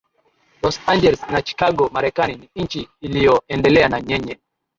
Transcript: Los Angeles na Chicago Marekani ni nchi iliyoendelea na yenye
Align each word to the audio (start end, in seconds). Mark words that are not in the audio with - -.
Los 0.63 0.79
Angeles 0.89 1.27
na 1.31 1.41
Chicago 1.43 1.89
Marekani 1.91 2.35
ni 2.35 2.49
nchi 2.55 2.89
iliyoendelea 3.01 3.89
na 3.89 3.97
yenye 4.07 4.39